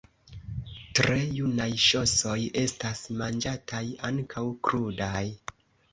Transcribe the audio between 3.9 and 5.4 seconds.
ankaŭ krudaj.